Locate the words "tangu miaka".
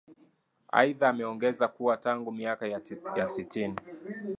1.97-2.67